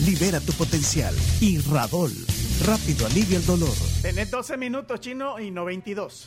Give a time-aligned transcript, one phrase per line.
[0.00, 2.10] Libera tu potencial y Radol.
[2.66, 3.72] Rápido alivia el dolor.
[4.00, 6.24] Tenés 12 minutos, chino, y no 22.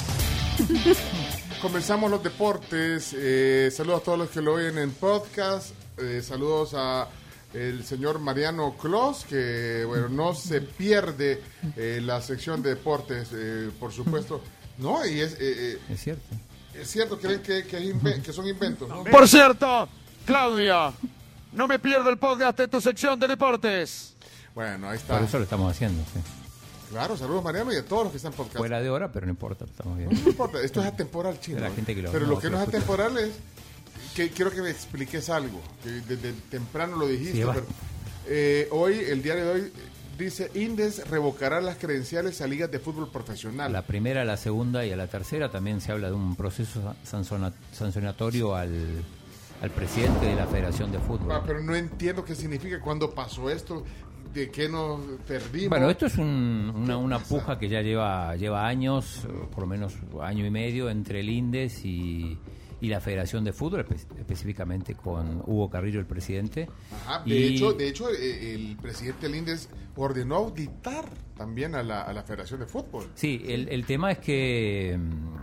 [1.61, 3.13] Comenzamos los deportes.
[3.17, 5.71] Eh, saludos a todos los que lo oyen en podcast.
[5.97, 7.09] Eh, saludos a
[7.53, 11.41] el señor Mariano Clos, que bueno, no se pierde
[11.75, 14.41] eh, la sección de deportes, eh, por supuesto.
[14.77, 16.35] No, y es, eh, Es cierto.
[16.73, 18.89] es cierto, creen que, que, que son inventos.
[19.09, 19.89] Por cierto,
[20.25, 20.93] Claudia,
[21.55, 24.15] no me pierdo el podcast de tu sección de deportes.
[24.53, 25.15] Bueno, ahí está.
[25.17, 26.19] Por eso lo estamos haciendo, sí.
[26.91, 28.57] Claro, saludos Mariano y a todos los que están en podcast.
[28.57, 30.29] Fuera de hora, pero no importa, lo estamos No viendo.
[30.29, 31.55] importa, esto es atemporal, chino.
[31.57, 31.73] De la ¿eh?
[31.75, 33.31] gente que lo- Pero no, lo que no es atemporal es
[34.15, 35.59] que quiero que me expliques algo.
[35.83, 37.65] Que desde temprano lo dijiste, Sí, pero
[38.27, 39.73] eh, hoy, el diario de hoy,
[40.17, 43.73] dice Indes revocará las credenciales a ligas de fútbol A profesional.
[43.73, 46.95] la primera, a la segunda y a la tercera también se habla de un proceso
[47.73, 49.03] sancionatorio al,
[49.61, 51.31] al presidente de la Federación de Fútbol.
[51.31, 53.83] Ah, pero no entiendo qué significa cuando pasó esto,
[54.33, 55.69] de qué nos perdimos.
[55.69, 59.95] Bueno, esto es un- una, una puja que ya lleva, lleva años, por lo menos
[60.21, 62.37] año y medio, entre el INDES y,
[62.81, 66.67] y la Federación de Fútbol, espe- específicamente con Hugo Carrillo, el presidente.
[67.07, 71.05] Ajá, de Y- hecho, de hecho eh, el presidente Lindes ordenó auditar
[71.37, 73.05] también a la, a la Federación de Fútbol.
[73.15, 75.34] Sí, el, el tema es que, mm,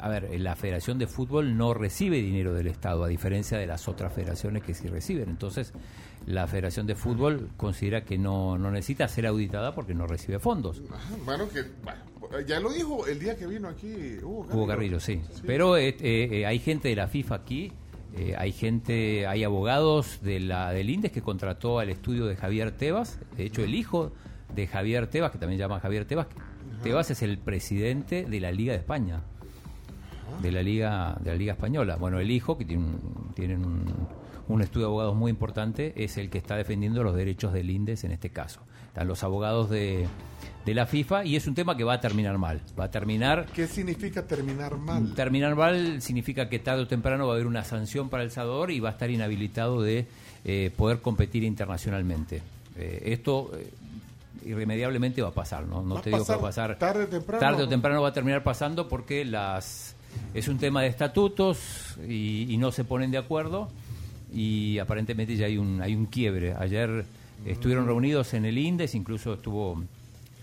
[0.00, 3.88] a ver, la Federación de Fútbol no recibe dinero del Estado, a diferencia de las
[3.88, 5.28] otras federaciones que sí reciben.
[5.28, 5.72] Entonces,
[6.26, 10.82] la Federación de Fútbol considera que no, no necesita ser auditada porque no recibe fondos.
[11.24, 14.56] Bueno, que bueno, ya lo dijo el día que vino aquí Hugo Carrillo.
[14.56, 15.20] Hugo Carrillo, sí.
[15.46, 17.72] Pero eh, eh, eh, hay gente de la FIFA aquí,
[18.16, 22.72] eh, hay gente, hay abogados de la del INDES que contrató al estudio de Javier
[22.72, 23.18] Tebas.
[23.36, 24.12] De hecho, el hijo
[24.54, 26.26] de Javier Tebas, que también se llama Javier Tebas,
[26.82, 29.22] Tebas es el presidente de la Liga de España,
[30.40, 31.96] de la Liga de la Liga Española.
[31.96, 33.84] Bueno, el hijo, que tiene un, tienen un,
[34.48, 38.04] un estudio de abogados muy importante, es el que está defendiendo los derechos del INDES
[38.04, 38.60] en este caso.
[38.88, 40.08] Están los abogados de,
[40.64, 42.60] de la FIFA y es un tema que va a terminar mal.
[42.78, 45.14] Va a terminar ¿Qué significa terminar mal?
[45.14, 48.70] Terminar mal significa que tarde o temprano va a haber una sanción para El Salvador
[48.70, 50.06] y va a estar inhabilitado de
[50.44, 52.42] eh, poder competir internacionalmente.
[52.76, 53.70] Eh, esto eh,
[54.46, 55.82] irremediablemente va a pasar, ¿no?
[55.82, 57.40] No te digo que va a pasar tarde o temprano.
[57.40, 59.94] tarde o temprano va a terminar pasando porque las
[60.34, 63.68] es un tema de estatutos y, y no se ponen de acuerdo
[64.32, 66.54] y aparentemente ya hay un hay un quiebre.
[66.58, 67.04] Ayer
[67.46, 69.82] estuvieron reunidos en el INDES, incluso estuvo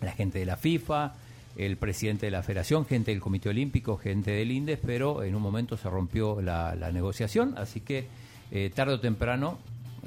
[0.02, 1.14] la gente de la FIFA,
[1.58, 5.42] el presidente de la Federación, gente del Comité Olímpico, gente del INDES, pero en un
[5.42, 8.08] momento se rompió la, la negociación, así que
[8.52, 9.58] eh, tarde o temprano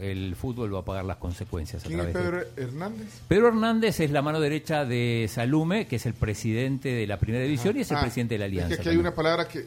[0.00, 1.84] el fútbol va a pagar las consecuencias.
[1.84, 3.09] a ¿Quién es de- Pedro Hernández?
[3.28, 7.44] Pedro Hernández es la mano derecha de Salume, que es el presidente de la primera
[7.44, 8.75] división y es el Ah, presidente de la Alianza.
[8.75, 9.66] Es que aquí hay una palabra que,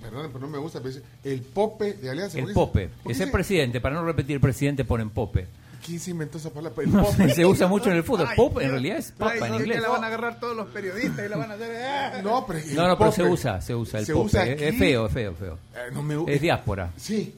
[0.00, 2.38] perdón, pero no me gusta, pero dice el pope de Alianza.
[2.38, 5.46] El ¿Por qué Pope, es el presidente, para no repetir presidente ponen Pope.
[5.84, 6.80] ¿Quién se inventó esa palabra?
[6.84, 7.28] El No pope.
[7.30, 8.28] se usa mucho en el fútbol.
[8.36, 9.82] Pope en realidad es papa en no, que inglés.
[9.82, 11.76] la van a agarrar todos los periodistas y la van a hacer.
[11.84, 12.20] ¡ah!
[12.22, 14.26] No, pero, No, no, pero se usa, se usa el Se Pope.
[14.26, 15.58] usa Es- feo, es feo, feo.
[15.74, 16.92] Eh, no me Es diáspora.
[16.96, 17.34] Sí.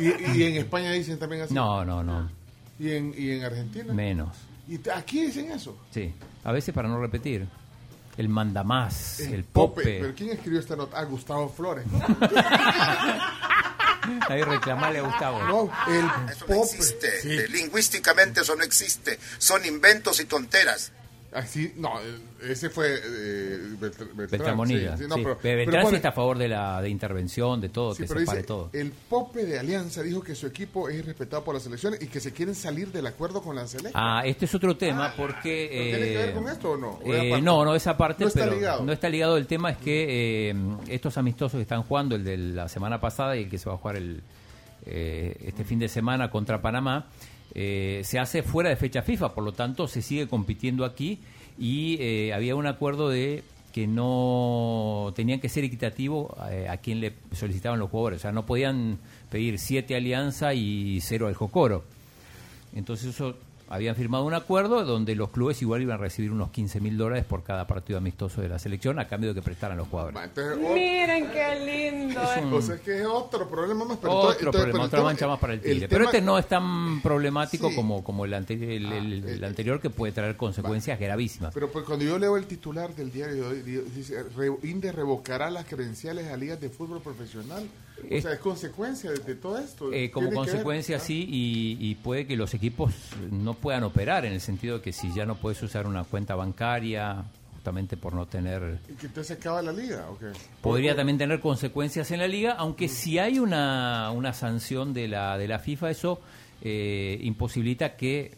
[0.00, 1.54] Y, y en España dicen también así.
[1.54, 2.30] No, no, no,
[2.78, 3.92] ¿Y en, y en Argentina?
[3.92, 4.36] menos.
[4.68, 5.76] ¿Y aquí dicen eso?
[5.90, 6.12] Sí,
[6.44, 7.46] a veces para no repetir.
[8.16, 9.82] El mandamás, el, Pope.
[9.82, 9.98] Pope.
[10.00, 10.98] ¿Pero quién escribió esta nota?
[10.98, 11.86] Ah, Gustavo Flores.
[14.28, 15.42] Ahí reclamarle a Gustavo.
[15.44, 16.76] No, el Eso no Pope.
[16.76, 17.20] existe.
[17.20, 17.52] Sí.
[17.52, 19.18] Lingüísticamente eso no existe.
[19.38, 20.92] Son inventos y tonteras.
[21.32, 24.16] Así, no, eh, ese fue eh, Beltr- Beltrán.
[24.16, 24.96] Beltramonilla.
[24.96, 25.22] sí, sí, no, sí.
[25.22, 28.42] pero- Beltrán pone- está a favor de la de intervención, de todo, que se pare
[28.42, 28.70] todo.
[28.72, 32.18] el Pope de Alianza dijo que su equipo es respetado por las elecciones y que
[32.18, 33.92] se quieren salir del acuerdo con la selección.
[33.94, 35.68] Ah, este es otro tema porque...
[35.70, 36.88] ¿pero tiene que ver eh, con esto o no?
[37.04, 38.84] ¿O eh, no, no, esa parte, No está pero ligado.
[38.84, 39.36] no está ligado.
[39.36, 40.54] El tema es que eh,
[40.88, 43.76] estos amistosos que están jugando, el de la semana pasada y el que se va
[43.76, 44.20] a jugar el,
[44.86, 47.06] eh, este fin de semana contra Panamá,
[47.54, 51.18] eh, se hace fuera de fecha FIFA, por lo tanto se sigue compitiendo aquí
[51.58, 53.42] y eh, había un acuerdo de
[53.72, 58.32] que no tenían que ser equitativo eh, a quien le solicitaban los jugadores, o sea,
[58.32, 58.98] no podían
[59.30, 61.84] pedir siete Alianza y cero al Jocoro.
[62.74, 63.36] Entonces eso
[63.70, 67.24] habían firmado un acuerdo donde los clubes igual iban a recibir unos 15 mil dólares
[67.24, 70.20] por cada partido amistoso de la selección a cambio de que prestaran los jugadores.
[70.22, 72.20] entonces, Miren qué lindo.
[72.22, 73.98] Es un- o sea, que es otro problema más.
[73.98, 75.88] Pero Otro entonces- problema, pero otra mancha más para el el Tigre.
[75.88, 77.76] Pero este no es tan problemático Sí.
[77.76, 81.54] como, como el, ante- el, Ah, el- el eh, anterior que puede traer consecuencias gravísimas.
[81.54, 85.64] Pero pues, cuando yo leo el titular del diario, di- dice, "Re- INDE revocará las
[85.66, 87.68] credenciales a ligas de fútbol profesional.
[88.02, 89.92] O Es- sea, es consecuencia de, de todo esto.
[89.92, 91.00] Eh, como ver, consecuencia, ¿ah?
[91.00, 92.94] sí, y, y puede que los equipos
[93.30, 96.34] no puedan operar en el sentido de que si ya no puedes usar una cuenta
[96.34, 98.78] bancaria, justamente por no tener...
[98.88, 100.08] ¿Y que entonces se acaba la liga?
[100.10, 100.32] ¿o qué?
[100.62, 105.36] Podría también tener consecuencias en la liga, aunque si hay una, una sanción de la,
[105.36, 106.20] de la FIFA, eso
[106.62, 108.32] eh, imposibilita que,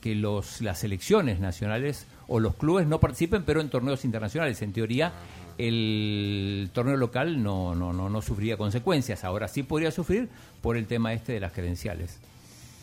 [0.00, 4.60] que los, las selecciones nacionales o los clubes no participen, pero en torneos internacionales.
[4.62, 5.12] En teoría,
[5.58, 9.24] el torneo local no, no, no, no sufriría consecuencias.
[9.24, 10.28] Ahora sí podría sufrir
[10.60, 12.18] por el tema este de las credenciales.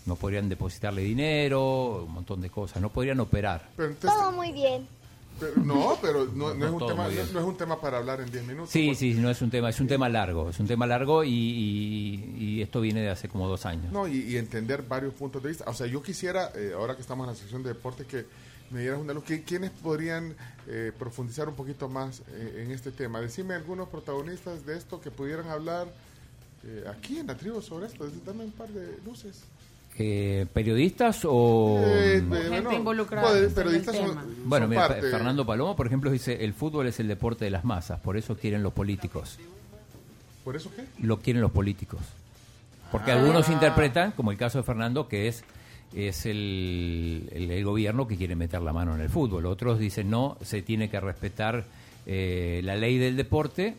[0.07, 2.81] No podrían depositarle dinero, un montón de cosas.
[2.81, 3.69] No podrían operar.
[3.75, 4.87] Pero entonces- Todo muy bien.
[5.39, 8.21] pero- no, pero no, no No es un tema, no, es un tema para hablar
[8.21, 8.71] en 10 minutos.
[8.71, 8.97] Sí, pues.
[8.97, 12.35] sí, no es un tema, es un tema largo, es un tema largo y, y-
[12.39, 13.91] y esto viene de hace como dos años.
[13.91, 15.65] No, y, y entender varios puntos de vista.
[15.67, 18.25] O sea, yo quisiera, eh, ahora que estamos en la sección de deportes, que
[18.71, 19.23] me dieras una luz.
[19.25, 20.35] ¿Qui- ¿Quiénes podrían
[20.67, 23.21] eh, profundizar un poquito más eh, en este tema?
[23.21, 25.87] Decime algunos protagonistas de esto que pudieran hablar
[26.65, 28.09] eh, aquí en la tribu sobre esto.
[28.25, 29.43] Dame un par de luces.
[29.99, 31.79] Eh, ¿Periodistas o...?
[31.83, 34.25] Eh, de- gente bueno, involucrada en el periodistas son- tema.
[34.45, 35.01] Bueno, son mira, parte.
[35.09, 38.35] Fernando Palomo, por ejemplo, dice, el fútbol es el deporte de las masas, por eso
[38.37, 39.39] quieren los políticos.
[40.43, 40.83] ¿Por eso qué?
[41.05, 41.99] Lo quieren los políticos.
[42.91, 43.15] Porque Ah.
[43.15, 45.43] algunos interpretan, como el caso de Fernando, que es
[45.95, 49.45] es el, el- el gobierno que quiere meter la mano en el fútbol.
[49.45, 51.63] Otros dicen, no, se tiene que respetar
[52.05, 53.73] eh, la ley del deporte.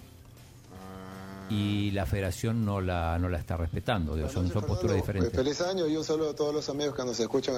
[1.51, 4.15] Y la federación no la, no la está respetando.
[4.17, 5.33] Digo, son, son posturas diferentes.
[5.33, 7.55] Feliz año y un saludo a todos los amigos que nos escuchan.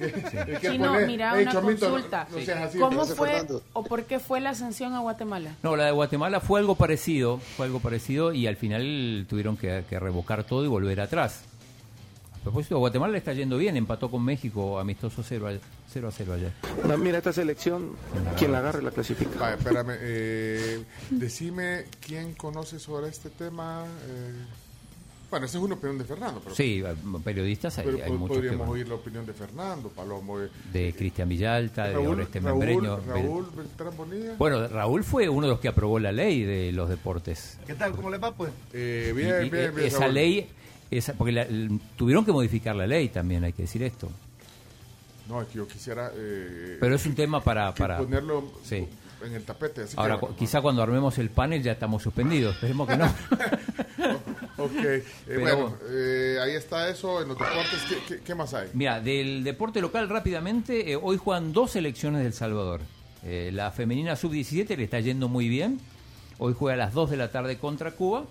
[0.00, 2.26] Es que Chino, mira, una no- consulta.
[2.30, 2.78] no seas así.
[2.78, 3.62] ¿Cómo fue Fernando.
[3.74, 5.54] o por qué fue la sanción a Guatemala?
[5.62, 9.84] No, la de Guatemala fue algo parecido, fue algo parecido y al final tuvieron que,
[9.88, 11.42] que revocar todo y volver atrás.
[12.40, 15.52] A propósito, Guatemala le está yendo bien, empató con México amistoso 0 a
[15.92, 16.52] 0, a 0 ayer.
[16.88, 17.90] No, mira, esta selección,
[18.38, 19.38] quien la agarre la clasifica.
[19.38, 19.96] Vale, espérame.
[20.00, 23.84] eh, decime quién conoce sobre este tema.
[24.08, 24.32] eh,
[25.30, 26.82] bueno, esa es una opinión de Fernando, pero, Sí,
[27.22, 30.40] periodistas hay, pero hay po- muchos podríamos que- oír la opinión de Fernando, Palomo.
[30.40, 33.00] eh, de Cristian Villalta, de Raúl, Oreste Raúl, Membreño.
[33.06, 34.34] Raúl Beltrán Bonilla.
[34.38, 37.58] Bueno, Raúl fue uno de los que aprobó la ley de los deportes.
[37.66, 37.92] ¿Qué tal?
[37.92, 38.50] ¿Cómo le va, pues?
[38.72, 39.86] Eh, Y- bien, y- bien, bien.
[39.86, 40.14] esa Raúl.
[40.14, 40.48] ley,
[40.90, 41.46] esa, porque la-
[41.96, 44.10] tuvieron que modificar la ley también, hay que decir esto.
[45.28, 46.10] No, es que yo quisiera.
[46.14, 47.72] eh, Pero es un tema para...
[47.74, 48.86] para ponerlo Sí.
[49.24, 49.82] en el tapete.
[49.82, 52.54] Así Ahora, que, bueno, quizá cuando armemos el panel ya estamos suspendidos.
[52.56, 53.06] Esperemos que no.
[54.56, 57.80] Ok, eh, Pero- bueno, eh, ahí está eso en los deportes.
[57.88, 58.68] ¿Qué, qué, qué más hay?
[58.74, 62.80] Mira, del deporte local rápidamente, eh, hoy juegan dos selecciones del Salvador.
[63.24, 65.80] Eh, la femenina sub-17 le está yendo muy bien.
[66.38, 68.24] Hoy juega a las 2 de la tarde contra Cuba.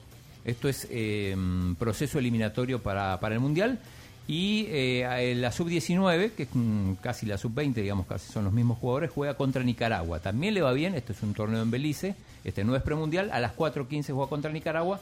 [0.46, 1.36] Esto es eh,
[1.78, 3.80] proceso eliminatorio para, para el Mundial.
[4.28, 8.78] Y eh, la sub-19, que es mm, casi la sub-20, digamos, casi son los mismos
[8.78, 10.20] jugadores, juega contra Nicaragua.
[10.20, 13.40] También le va bien, esto es un torneo en Belice, este no es premundial, a
[13.40, 15.00] las 4.15 juega contra Nicaragua.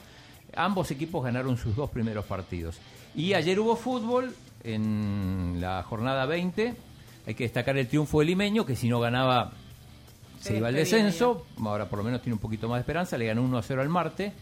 [0.56, 2.78] Ambos equipos ganaron sus dos primeros partidos.
[3.14, 6.74] Y ayer hubo fútbol en la jornada 20.
[7.26, 9.52] Hay que destacar el triunfo del limeño, que si no ganaba
[10.40, 11.44] se iba al descenso.
[11.62, 13.18] Ahora por lo menos tiene un poquito más de esperanza.
[13.18, 14.32] Le ganó 1 a 0 al Marte.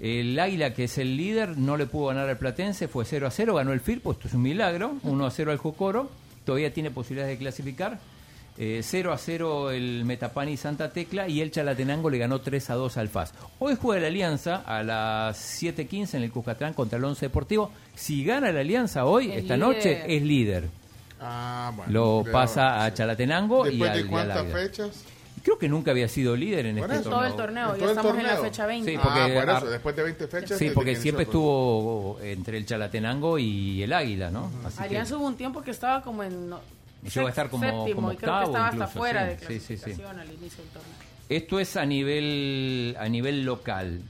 [0.00, 3.30] El Águila, que es el líder, no le pudo ganar al Platense, fue 0 a
[3.30, 6.10] 0, ganó el Firpo, esto es un milagro, 1 a 0 al Jocoro,
[6.44, 7.98] todavía tiene posibilidades de clasificar,
[8.58, 12.74] Eh, 0 a 0 el Metapani Santa Tecla y el Chalatenango le ganó 3 a
[12.74, 13.34] 2 al FAS.
[13.58, 17.70] Hoy juega la Alianza a las 7.15 en el Cuscatlán contra el Once Deportivo.
[17.94, 19.58] Si gana la Alianza hoy, Es esta líder.
[19.58, 20.64] noche, es líder.
[21.20, 21.92] Ah, bueno.
[21.92, 22.96] Lo pasa a sí.
[22.96, 25.04] Chalatenango y ¿Después al, de y al cuántas fechas?
[25.46, 27.10] Creo que nunca había sido líder en Por este eso.
[27.10, 27.30] Todo torneo.
[27.30, 28.50] el torneo, ¿En ya todo el estamos en la torneo?
[28.50, 28.90] fecha 20.
[28.90, 30.58] Sí, porque- ah, por eso, ah, después de 20 fechas.
[30.58, 34.50] Sí, porque que siempre estuvo entre el Chalatenango y el Águila, ¿no?
[34.64, 36.60] Así que Alianza hubo un tiempo que estaba como en no,
[37.04, 39.38] Y llegó a estar como- séptimo como y creo que estaba hasta fuera sí, de
[39.38, 39.66] sí, sí, sí.
[39.84, 40.92] clasificación al inicio del torneo.
[41.28, 44.00] esto es a nivel a nivel local.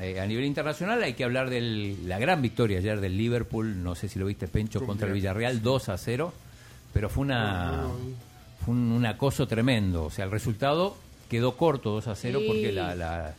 [0.00, 3.96] Eh, a nivel internacional hay que hablar de la gran victoria ayer del Liverpool, no
[3.96, 6.32] sé si lo viste Pencho, contra el Villarreal 2 a 0,
[6.92, 7.82] pero fue una
[8.66, 10.96] fue un, un acoso tremendo, o sea, el resultado
[11.30, 12.46] quedó corto 2 a 0 Sí.
[12.46, 13.34] porque la, la,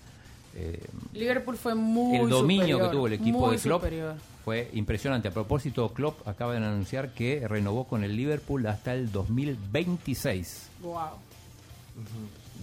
[0.55, 0.81] eh,
[1.13, 4.15] Liverpool fue muy el dominio superior, que tuvo el equipo de Klopp superior.
[4.43, 5.27] fue impresionante.
[5.27, 10.97] A propósito, Klopp acaba de anunciar que renovó con el Liverpool hasta el 2026 Wow.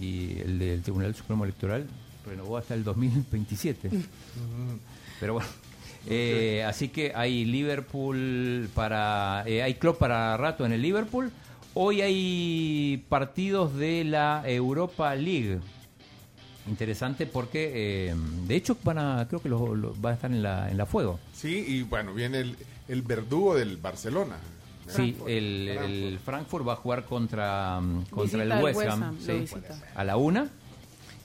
[0.01, 1.87] y el del Tribunal Supremo Electoral
[2.25, 3.89] renovó hasta el 2027.
[5.19, 5.47] Pero bueno,
[6.07, 9.43] Eh, así que hay Liverpool para.
[9.47, 11.31] eh, hay club para rato en el Liverpool.
[11.77, 15.59] Hoy hay partidos de la Europa League.
[16.67, 18.15] Interesante porque, eh,
[18.47, 20.85] de hecho, van a, creo que los los- van a estar en la, en la
[20.85, 21.19] fuego.
[21.33, 22.55] Sí, y bueno, viene el,
[22.87, 24.37] el verdugo del Barcelona.
[24.87, 29.45] Sí, el, el Frankfurt va a jugar contra, mm, contra el West West Ham, sí,
[29.95, 30.47] a la una.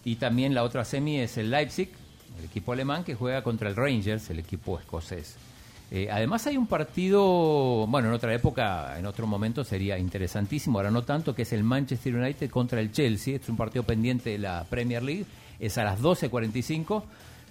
[0.05, 1.91] Y también la otra semi es el Leipzig,
[2.39, 5.37] el equipo alemán que juega contra el Rangers, el equipo escocés.
[5.93, 10.91] Eh, además hay un partido, bueno, en otra época, en otro momento sería interesantísimo, ahora
[10.93, 13.37] no tanto, que es el Manchester United contra el Chelsea.
[13.37, 15.27] Es un partido pendiente de la Premier League,
[15.59, 17.03] es a las 12.45.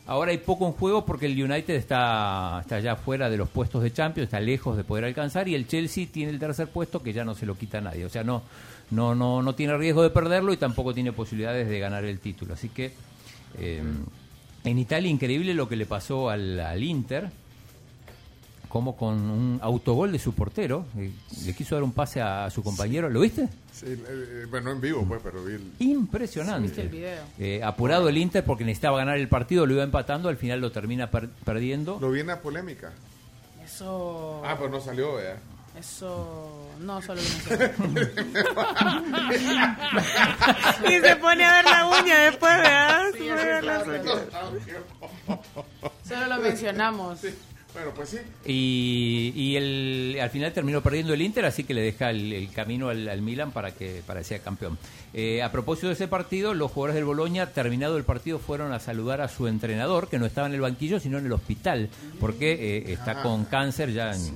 [0.07, 3.83] Ahora hay poco en juego porque el United está, está ya fuera de los puestos
[3.83, 7.13] de Champions, está lejos de poder alcanzar y el Chelsea tiene el tercer puesto que
[7.13, 8.05] ya no se lo quita a nadie.
[8.05, 8.41] O sea, no,
[8.89, 12.55] no, no, no tiene riesgo de perderlo y tampoco tiene posibilidades de ganar el título.
[12.55, 12.93] Así que
[13.59, 13.83] eh,
[14.63, 17.29] en Italia increíble lo que le pasó al, al Inter,
[18.69, 21.11] como con un autogol de su portero, eh,
[21.45, 23.09] le quiso dar un pase a, su compañero.
[23.09, 23.49] ¿Lo viste?
[23.73, 25.71] Sí, eh, eh, bueno, en vivo, pues, pero vi el...
[25.79, 26.67] Impresionante.
[26.67, 27.23] ¿Viste el video?
[27.39, 30.71] Eh, apurado el Inter porque necesitaba ganar el partido, lo iba empatando, al final lo
[30.71, 31.97] termina per- perdiendo.
[31.99, 32.91] Lo vi en la polémica.
[33.65, 34.41] Eso.
[34.45, 35.37] Ah, pero no salió, vea.
[35.79, 36.69] Eso.
[36.81, 38.01] No, solo lo
[40.89, 43.11] Y se pone a ver la uña después, ¿verdad?
[43.13, 44.03] Se pone a ver las uñas.
[46.07, 47.19] Solo lo mencionamos.
[47.79, 48.17] Bueno, pues sí.
[48.45, 52.51] Y, y el, al final terminó perdiendo el Inter, así que le deja el, el
[52.51, 54.77] camino al, al Milan para que, para que sea campeón.
[55.13, 58.79] Eh, a propósito de ese partido, los jugadores del Boloña, terminado el partido, fueron a
[58.79, 62.51] saludar a su entrenador, que no estaba en el banquillo, sino en el hospital, porque
[62.51, 64.31] eh, está Ah, con cáncer ya, sí.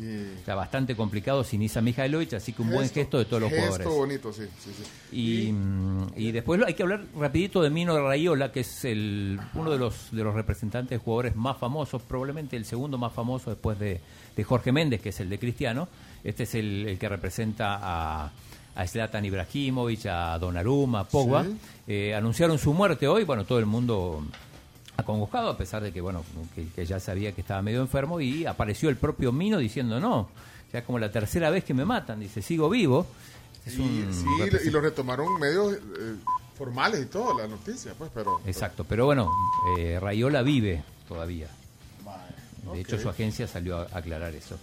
[0.47, 3.65] ya bastante complicado, sin Isa Mihailovic, así que un buen gesto de todos los gesto
[3.65, 3.88] jugadores.
[3.88, 4.83] bonito, sí, sí, sí.
[5.15, 9.69] Y, mm, y después hay que hablar rapidito de Mino Raiola, que es el, uno
[9.71, 13.79] de los, de los representantes de jugadores más famosos, probablemente el segundo más famoso después
[13.79, 13.99] de,
[14.35, 15.87] de Jorge Méndez, que es el de Cristiano.
[16.23, 18.31] Este es el, el que representa a,
[18.75, 21.43] a Zlatan Ibrahimovic, a Donnarumma, a Pogba.
[21.43, 21.57] Sí.
[21.87, 24.23] Eh, anunciaron su muerte hoy, bueno, todo el mundo
[24.95, 26.23] acongojado, a pesar de que, bueno,
[26.55, 30.29] que, que ya sabía que estaba medio enfermo, y apareció el propio Mino diciendo, no,
[30.71, 33.05] ya es como la tercera vez que me matan, dice, sigo vivo.
[33.65, 35.79] Es Y, un sí, representante- y lo retomaron medios eh,
[36.57, 38.39] formales y todo, la noticia, pues, pero...
[38.45, 39.31] Exacto, pero bueno,
[39.79, 41.47] eh, Rayola vive todavía.
[42.72, 44.58] De hecho, su agencia salió a aclarar eso.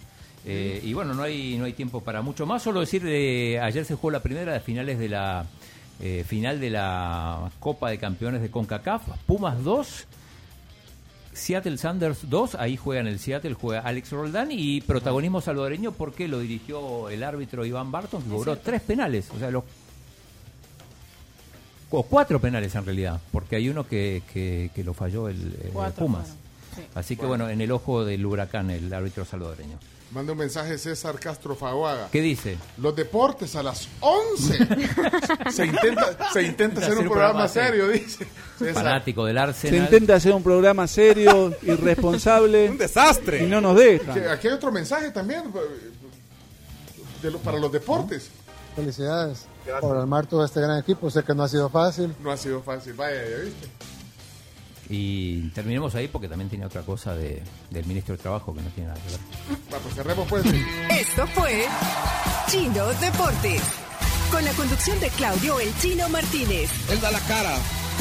[0.45, 2.63] Eh, y bueno, no hay no hay tiempo para mucho más.
[2.63, 5.45] Solo decir, de, ayer se jugó la primera de finales de la
[5.99, 9.03] eh, final de la Copa de Campeones de CONCACAF.
[9.27, 10.07] Pumas 2,
[11.33, 12.55] Seattle Sanders 2.
[12.55, 14.49] Ahí juega en el Seattle, juega Alex Roldán.
[14.51, 19.29] Y protagonismo salvadoreño porque lo dirigió el árbitro Iván Barton, que cobró tres penales.
[19.35, 19.63] O sea, los
[21.91, 25.71] o cuatro penales en realidad, porque hay uno que, que, que lo falló el, el
[25.73, 26.35] Cuatro Pumas.
[26.75, 26.85] Sí.
[26.95, 29.77] Así que bueno, en el ojo del huracán el árbitro salvadoreño.
[30.11, 32.09] Manda un mensaje César Castro Faguaga.
[32.11, 32.57] ¿Qué dice?
[32.77, 34.57] Los deportes a las 11.
[35.51, 38.27] se intenta, se intenta hacer un Hacer un programa programa serio, dice.
[38.59, 38.73] César.
[38.83, 39.79] Fanático del Se Arsenal.
[39.85, 42.69] intenta hacer un programa serio, irresponsable.
[42.71, 43.43] Un desastre.
[43.43, 44.11] Y no nos deja.
[44.33, 45.43] Aquí, hay otro mensaje también
[47.21, 48.29] de lo- para los deportes.
[48.75, 49.45] Felicidades
[49.79, 51.09] por armar todo este gran equipo.
[51.09, 52.13] Sé que no ha sido fácil.
[52.21, 53.67] No ha sido fácil, vaya, ya viste.
[54.93, 58.69] Y terminemos ahí porque también tiene otra cosa de, del ministro de Trabajo que no
[58.71, 59.19] tiene nada que ver.
[59.73, 60.45] Va, pues cerremos pues.
[60.89, 61.65] Esto fue
[62.49, 63.61] Chino Deportes.
[64.29, 66.69] Con la conducción de Claudio El Chino Martínez.
[66.89, 67.55] Él da la cara,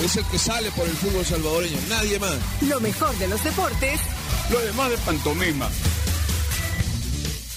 [0.05, 2.39] es el que sale por el fútbol salvadoreño, nadie más.
[2.63, 4.01] Lo mejor de los deportes
[4.51, 5.69] Lo demás de pantomima.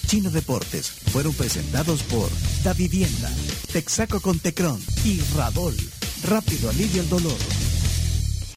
[0.05, 2.29] Chino Deportes fueron presentados por
[2.63, 3.31] Da Vivienda,
[3.71, 5.75] Texaco con Tecron y Radol.
[6.23, 7.62] Rápido alivio el dolor.